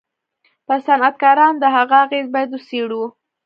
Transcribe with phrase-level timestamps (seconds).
[0.67, 3.03] پر صنعتکارانو د هغه اغېز بايد و څېړو.